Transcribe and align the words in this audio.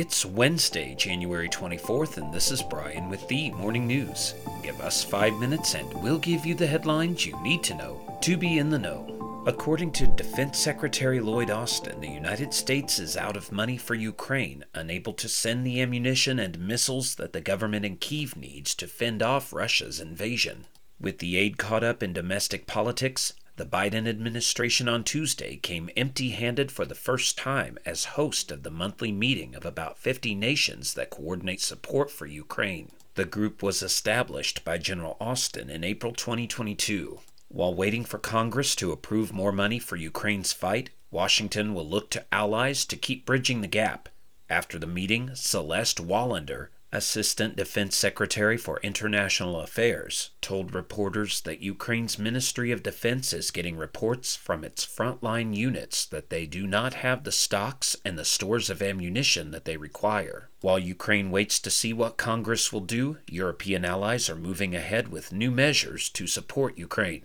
It's 0.00 0.24
Wednesday, 0.24 0.94
January 0.94 1.50
24th, 1.50 2.16
and 2.16 2.32
this 2.32 2.50
is 2.50 2.62
Brian 2.62 3.10
with 3.10 3.28
the 3.28 3.50
Morning 3.50 3.86
News. 3.86 4.32
Give 4.62 4.80
us 4.80 5.04
five 5.04 5.34
minutes 5.34 5.74
and 5.74 5.92
we'll 6.02 6.18
give 6.18 6.46
you 6.46 6.54
the 6.54 6.66
headlines 6.66 7.26
you 7.26 7.38
need 7.42 7.62
to 7.64 7.74
know 7.74 8.18
to 8.22 8.38
be 8.38 8.56
in 8.56 8.70
the 8.70 8.78
know. 8.78 9.42
According 9.46 9.92
to 9.92 10.06
Defense 10.06 10.58
Secretary 10.58 11.20
Lloyd 11.20 11.50
Austin, 11.50 12.00
the 12.00 12.08
United 12.08 12.54
States 12.54 12.98
is 12.98 13.14
out 13.14 13.36
of 13.36 13.52
money 13.52 13.76
for 13.76 13.94
Ukraine, 13.94 14.64
unable 14.74 15.12
to 15.12 15.28
send 15.28 15.66
the 15.66 15.82
ammunition 15.82 16.38
and 16.38 16.66
missiles 16.66 17.16
that 17.16 17.34
the 17.34 17.42
government 17.42 17.84
in 17.84 17.98
Kiev 17.98 18.38
needs 18.38 18.74
to 18.76 18.86
fend 18.86 19.22
off 19.22 19.52
Russia's 19.52 20.00
invasion. 20.00 20.64
With 20.98 21.18
the 21.18 21.36
aid 21.36 21.58
caught 21.58 21.84
up 21.84 22.02
in 22.02 22.14
domestic 22.14 22.66
politics, 22.66 23.34
the 23.60 23.66
Biden 23.66 24.08
administration 24.08 24.88
on 24.88 25.04
Tuesday 25.04 25.56
came 25.56 25.90
empty 25.94 26.30
handed 26.30 26.72
for 26.72 26.86
the 26.86 26.94
first 26.94 27.36
time 27.36 27.76
as 27.84 28.16
host 28.16 28.50
of 28.50 28.62
the 28.62 28.70
monthly 28.70 29.12
meeting 29.12 29.54
of 29.54 29.66
about 29.66 29.98
50 29.98 30.34
nations 30.34 30.94
that 30.94 31.10
coordinate 31.10 31.60
support 31.60 32.10
for 32.10 32.24
Ukraine. 32.24 32.90
The 33.16 33.26
group 33.26 33.62
was 33.62 33.82
established 33.82 34.64
by 34.64 34.78
General 34.78 35.18
Austin 35.20 35.68
in 35.68 35.84
April 35.84 36.14
2022. 36.14 37.20
While 37.48 37.74
waiting 37.74 38.02
for 38.02 38.16
Congress 38.16 38.74
to 38.76 38.92
approve 38.92 39.30
more 39.30 39.52
money 39.52 39.78
for 39.78 39.96
Ukraine's 39.96 40.54
fight, 40.54 40.88
Washington 41.10 41.74
will 41.74 41.86
look 41.86 42.08
to 42.12 42.24
allies 42.32 42.86
to 42.86 42.96
keep 42.96 43.26
bridging 43.26 43.60
the 43.60 43.66
gap. 43.66 44.08
After 44.48 44.78
the 44.78 44.86
meeting, 44.86 45.32
Celeste 45.34 45.98
Wallander, 45.98 46.68
Assistant 46.92 47.54
Defense 47.54 47.94
Secretary 47.94 48.56
for 48.56 48.80
International 48.82 49.60
Affairs, 49.60 50.30
told 50.40 50.74
reporters 50.74 51.40
that 51.42 51.62
Ukraine's 51.62 52.18
Ministry 52.18 52.72
of 52.72 52.82
Defense 52.82 53.32
is 53.32 53.52
getting 53.52 53.76
reports 53.76 54.34
from 54.34 54.64
its 54.64 54.84
frontline 54.84 55.54
units 55.54 56.04
that 56.06 56.30
they 56.30 56.46
do 56.46 56.66
not 56.66 56.94
have 56.94 57.22
the 57.22 57.30
stocks 57.30 57.94
and 58.04 58.18
the 58.18 58.24
stores 58.24 58.68
of 58.70 58.82
ammunition 58.82 59.52
that 59.52 59.64
they 59.66 59.76
require. 59.76 60.48
While 60.62 60.80
Ukraine 60.80 61.30
waits 61.30 61.60
to 61.60 61.70
see 61.70 61.92
what 61.92 62.16
Congress 62.16 62.72
will 62.72 62.80
do, 62.80 63.18
European 63.28 63.84
allies 63.84 64.28
are 64.28 64.34
moving 64.34 64.74
ahead 64.74 65.08
with 65.08 65.32
new 65.32 65.52
measures 65.52 66.08
to 66.10 66.26
support 66.26 66.76
Ukraine. 66.76 67.24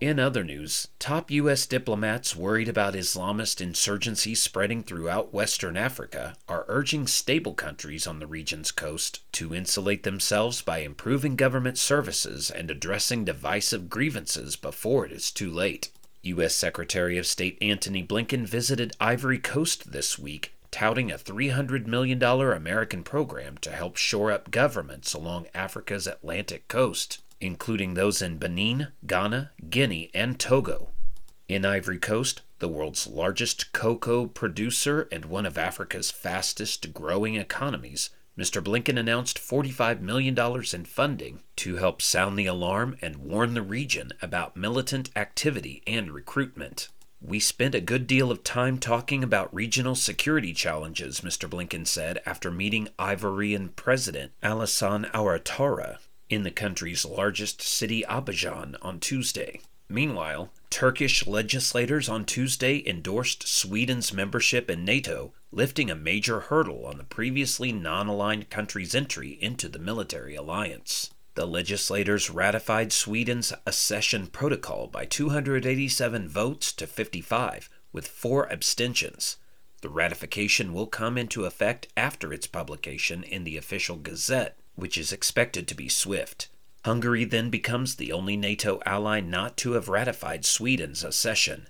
In 0.00 0.18
other 0.18 0.42
news, 0.42 0.88
top 0.98 1.30
U.S. 1.30 1.66
diplomats 1.66 2.34
worried 2.34 2.68
about 2.68 2.94
Islamist 2.94 3.60
insurgency 3.60 4.34
spreading 4.34 4.82
throughout 4.82 5.34
Western 5.34 5.76
Africa 5.76 6.36
are 6.48 6.64
urging 6.68 7.06
stable 7.06 7.52
countries 7.52 8.06
on 8.06 8.18
the 8.18 8.26
region's 8.26 8.70
coast 8.70 9.20
to 9.32 9.54
insulate 9.54 10.02
themselves 10.02 10.62
by 10.62 10.78
improving 10.78 11.36
government 11.36 11.76
services 11.76 12.50
and 12.50 12.70
addressing 12.70 13.26
divisive 13.26 13.90
grievances 13.90 14.56
before 14.56 15.04
it 15.04 15.12
is 15.12 15.30
too 15.30 15.50
late. 15.50 15.90
U.S. 16.22 16.54
Secretary 16.54 17.18
of 17.18 17.26
State 17.26 17.58
Antony 17.60 18.02
Blinken 18.02 18.46
visited 18.46 18.96
Ivory 19.00 19.38
Coast 19.38 19.92
this 19.92 20.18
week, 20.18 20.54
touting 20.70 21.12
a 21.12 21.18
$300 21.18 21.86
million 21.86 22.22
American 22.22 23.04
program 23.04 23.58
to 23.58 23.70
help 23.70 23.98
shore 23.98 24.32
up 24.32 24.50
governments 24.50 25.12
along 25.12 25.48
Africa's 25.52 26.06
Atlantic 26.06 26.68
coast 26.68 27.18
including 27.40 27.94
those 27.94 28.20
in 28.20 28.38
Benin, 28.38 28.88
Ghana, 29.06 29.52
Guinea, 29.68 30.10
and 30.14 30.38
Togo. 30.38 30.90
In 31.48 31.64
Ivory 31.64 31.98
Coast, 31.98 32.42
the 32.60 32.68
world's 32.68 33.06
largest 33.06 33.72
cocoa 33.72 34.26
producer 34.26 35.08
and 35.10 35.24
one 35.24 35.46
of 35.46 35.58
Africa's 35.58 36.10
fastest 36.10 36.92
growing 36.92 37.34
economies, 37.34 38.10
Mr. 38.38 38.62
Blinken 38.62 38.98
announced 38.98 39.38
$45 39.38 40.00
million 40.00 40.38
in 40.72 40.84
funding 40.84 41.42
to 41.56 41.76
help 41.76 42.00
sound 42.00 42.38
the 42.38 42.46
alarm 42.46 42.96
and 43.02 43.16
warn 43.16 43.54
the 43.54 43.62
region 43.62 44.12
about 44.22 44.56
militant 44.56 45.10
activity 45.16 45.82
and 45.86 46.12
recruitment. 46.12 46.88
We 47.20 47.40
spent 47.40 47.74
a 47.74 47.80
good 47.80 48.06
deal 48.06 48.30
of 48.30 48.44
time 48.44 48.78
talking 48.78 49.22
about 49.24 49.52
regional 49.54 49.94
security 49.94 50.54
challenges, 50.54 51.20
Mr. 51.20 51.50
Blinken 51.50 51.86
said 51.86 52.20
after 52.24 52.50
meeting 52.50 52.88
Ivorian 52.98 53.74
President 53.74 54.32
Alassane 54.42 55.10
Ouattara 55.10 55.98
in 56.30 56.44
the 56.44 56.50
country's 56.50 57.04
largest 57.04 57.60
city, 57.60 58.04
Abidjan, 58.08 58.76
on 58.80 59.00
Tuesday. 59.00 59.60
Meanwhile, 59.88 60.52
Turkish 60.70 61.26
legislators 61.26 62.08
on 62.08 62.24
Tuesday 62.24 62.80
endorsed 62.86 63.48
Sweden's 63.48 64.12
membership 64.12 64.70
in 64.70 64.84
NATO, 64.84 65.32
lifting 65.50 65.90
a 65.90 65.96
major 65.96 66.38
hurdle 66.38 66.86
on 66.86 66.96
the 66.96 67.04
previously 67.04 67.72
non 67.72 68.06
aligned 68.06 68.48
country's 68.50 68.94
entry 68.94 69.36
into 69.40 69.68
the 69.68 69.80
military 69.80 70.36
alliance. 70.36 71.10
The 71.34 71.46
legislators 71.46 72.30
ratified 72.30 72.92
Sweden's 72.92 73.52
accession 73.66 74.28
protocol 74.28 74.86
by 74.86 75.06
287 75.06 76.28
votes 76.28 76.72
to 76.74 76.86
55, 76.86 77.68
with 77.92 78.06
four 78.06 78.50
abstentions. 78.52 79.38
The 79.82 79.88
ratification 79.88 80.72
will 80.72 80.86
come 80.86 81.18
into 81.18 81.46
effect 81.46 81.88
after 81.96 82.32
its 82.32 82.46
publication 82.46 83.24
in 83.24 83.42
the 83.42 83.56
official 83.56 83.96
Gazette 83.96 84.59
which 84.80 84.98
is 84.98 85.12
expected 85.12 85.68
to 85.68 85.74
be 85.74 85.88
swift. 85.88 86.48
Hungary 86.84 87.24
then 87.24 87.50
becomes 87.50 87.96
the 87.96 88.10
only 88.10 88.36
NATO 88.36 88.80
ally 88.86 89.20
not 89.20 89.56
to 89.58 89.72
have 89.72 89.88
ratified 89.88 90.44
Sweden's 90.44 91.04
accession. 91.04 91.66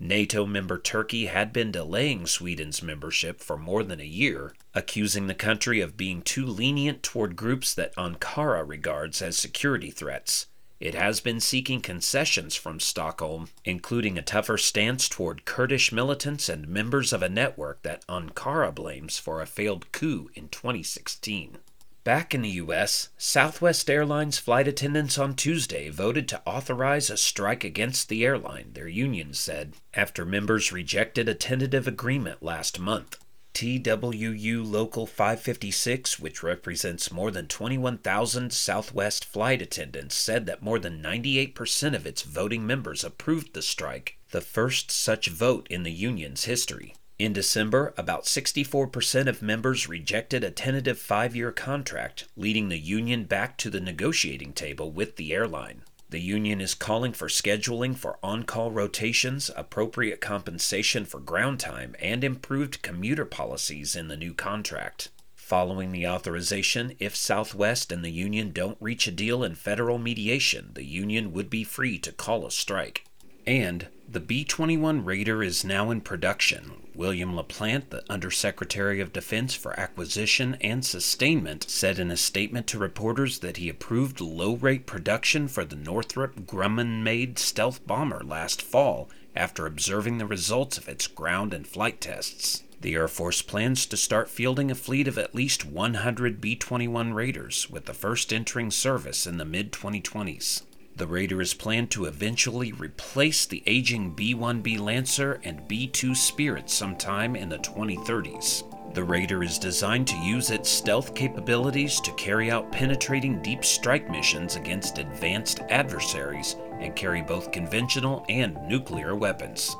NATO 0.00 0.44
member 0.44 0.78
Turkey 0.78 1.26
had 1.26 1.52
been 1.52 1.70
delaying 1.70 2.26
Sweden's 2.26 2.82
membership 2.82 3.40
for 3.40 3.56
more 3.56 3.84
than 3.84 4.00
a 4.00 4.04
year, 4.04 4.54
accusing 4.74 5.26
the 5.26 5.34
country 5.34 5.80
of 5.80 5.96
being 5.96 6.20
too 6.22 6.46
lenient 6.46 7.02
toward 7.02 7.36
groups 7.36 7.72
that 7.74 7.94
Ankara 7.96 8.66
regards 8.66 9.22
as 9.22 9.36
security 9.36 9.90
threats. 9.90 10.46
It 10.80 10.94
has 10.94 11.20
been 11.20 11.40
seeking 11.40 11.80
concessions 11.80 12.56
from 12.56 12.80
Stockholm, 12.80 13.48
including 13.64 14.18
a 14.18 14.22
tougher 14.22 14.58
stance 14.58 15.08
toward 15.08 15.44
Kurdish 15.44 15.92
militants 15.92 16.48
and 16.48 16.66
members 16.66 17.12
of 17.12 17.22
a 17.22 17.28
network 17.28 17.82
that 17.82 18.04
Ankara 18.08 18.74
blames 18.74 19.16
for 19.16 19.40
a 19.40 19.46
failed 19.46 19.92
coup 19.92 20.28
in 20.34 20.48
2016. 20.48 21.58
Back 22.04 22.34
in 22.34 22.42
the 22.42 22.50
U.S., 22.50 23.08
Southwest 23.16 23.88
Airlines 23.88 24.38
flight 24.38 24.68
attendants 24.68 25.16
on 25.16 25.34
Tuesday 25.34 25.88
voted 25.88 26.28
to 26.28 26.42
authorize 26.44 27.08
a 27.08 27.16
strike 27.16 27.64
against 27.64 28.10
the 28.10 28.26
airline, 28.26 28.72
their 28.74 28.88
union 28.88 29.32
said, 29.32 29.76
after 29.94 30.26
members 30.26 30.70
rejected 30.70 31.30
a 31.30 31.34
tentative 31.34 31.88
agreement 31.88 32.42
last 32.42 32.78
month. 32.78 33.18
TWU 33.54 34.62
Local 34.62 35.06
556, 35.06 36.18
which 36.18 36.42
represents 36.42 37.10
more 37.10 37.30
than 37.30 37.46
21,000 37.46 38.52
Southwest 38.52 39.24
flight 39.24 39.62
attendants, 39.62 40.14
said 40.14 40.44
that 40.44 40.60
more 40.60 40.78
than 40.78 41.02
98% 41.02 41.94
of 41.94 42.06
its 42.06 42.20
voting 42.20 42.66
members 42.66 43.02
approved 43.02 43.54
the 43.54 43.62
strike, 43.62 44.18
the 44.30 44.42
first 44.42 44.90
such 44.90 45.28
vote 45.28 45.66
in 45.70 45.84
the 45.84 45.92
union's 45.92 46.44
history. 46.44 46.94
In 47.16 47.32
December, 47.32 47.94
about 47.96 48.24
64% 48.24 49.28
of 49.28 49.40
members 49.40 49.88
rejected 49.88 50.42
a 50.42 50.50
tentative 50.50 50.98
five 50.98 51.36
year 51.36 51.52
contract, 51.52 52.26
leading 52.36 52.68
the 52.68 52.78
union 52.78 53.24
back 53.24 53.56
to 53.58 53.70
the 53.70 53.80
negotiating 53.80 54.52
table 54.52 54.90
with 54.90 55.14
the 55.14 55.32
airline. 55.32 55.82
The 56.10 56.20
union 56.20 56.60
is 56.60 56.74
calling 56.74 57.12
for 57.12 57.28
scheduling 57.28 57.96
for 57.96 58.18
on 58.22 58.42
call 58.42 58.72
rotations, 58.72 59.50
appropriate 59.56 60.20
compensation 60.20 61.04
for 61.04 61.20
ground 61.20 61.60
time, 61.60 61.94
and 62.00 62.24
improved 62.24 62.82
commuter 62.82 63.24
policies 63.24 63.94
in 63.94 64.08
the 64.08 64.16
new 64.16 64.34
contract. 64.34 65.10
Following 65.34 65.92
the 65.92 66.06
authorization, 66.08 66.96
if 66.98 67.14
Southwest 67.14 67.92
and 67.92 68.04
the 68.04 68.10
union 68.10 68.50
don't 68.50 68.78
reach 68.80 69.06
a 69.06 69.12
deal 69.12 69.44
in 69.44 69.54
federal 69.54 69.98
mediation, 69.98 70.70
the 70.74 70.84
union 70.84 71.32
would 71.32 71.48
be 71.48 71.62
free 71.62 71.98
to 71.98 72.12
call 72.12 72.44
a 72.46 72.50
strike. 72.50 73.04
And 73.46 73.88
the 74.08 74.20
B 74.20 74.44
21 74.44 75.04
Raider 75.04 75.42
is 75.42 75.64
now 75.64 75.90
in 75.90 76.00
production. 76.00 76.72
William 76.94 77.34
LaPlante, 77.34 77.90
the 77.90 78.04
Undersecretary 78.08 79.00
of 79.00 79.12
Defense 79.12 79.54
for 79.54 79.78
Acquisition 79.80 80.56
and 80.60 80.84
Sustainment, 80.84 81.68
said 81.68 81.98
in 81.98 82.10
a 82.10 82.16
statement 82.16 82.66
to 82.68 82.78
reporters 82.78 83.40
that 83.40 83.56
he 83.56 83.68
approved 83.68 84.20
low 84.20 84.54
rate 84.54 84.86
production 84.86 85.48
for 85.48 85.64
the 85.64 85.74
Northrop 85.74 86.46
Grumman 86.46 87.02
made 87.02 87.38
stealth 87.38 87.84
bomber 87.86 88.22
last 88.22 88.62
fall 88.62 89.08
after 89.34 89.66
observing 89.66 90.18
the 90.18 90.26
results 90.26 90.78
of 90.78 90.88
its 90.88 91.06
ground 91.06 91.52
and 91.52 91.66
flight 91.66 92.00
tests. 92.00 92.62
The 92.80 92.94
Air 92.94 93.08
Force 93.08 93.40
plans 93.40 93.86
to 93.86 93.96
start 93.96 94.28
fielding 94.28 94.70
a 94.70 94.74
fleet 94.74 95.08
of 95.08 95.16
at 95.16 95.34
least 95.34 95.64
100 95.64 96.40
B 96.40 96.54
21 96.54 97.14
Raiders, 97.14 97.70
with 97.70 97.86
the 97.86 97.94
first 97.94 98.32
entering 98.32 98.70
service 98.70 99.26
in 99.26 99.38
the 99.38 99.44
mid 99.44 99.72
2020s. 99.72 100.62
The 100.96 101.08
Raider 101.08 101.40
is 101.40 101.54
planned 101.54 101.90
to 101.90 102.04
eventually 102.04 102.70
replace 102.70 103.46
the 103.46 103.64
aging 103.66 104.12
B 104.12 104.32
1B 104.32 104.78
Lancer 104.78 105.40
and 105.42 105.66
B 105.66 105.88
2 105.88 106.14
Spirit 106.14 106.70
sometime 106.70 107.34
in 107.34 107.48
the 107.48 107.58
2030s. 107.58 108.94
The 108.94 109.02
Raider 109.02 109.42
is 109.42 109.58
designed 109.58 110.06
to 110.06 110.16
use 110.18 110.52
its 110.52 110.70
stealth 110.70 111.12
capabilities 111.16 112.00
to 112.00 112.12
carry 112.12 112.48
out 112.48 112.70
penetrating 112.70 113.42
deep 113.42 113.64
strike 113.64 114.08
missions 114.08 114.54
against 114.54 114.98
advanced 114.98 115.62
adversaries 115.68 116.54
and 116.78 116.94
carry 116.94 117.22
both 117.22 117.50
conventional 117.50 118.24
and 118.28 118.56
nuclear 118.68 119.16
weapons. 119.16 119.74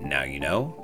Now 0.00 0.22
you 0.22 0.38
know, 0.38 0.83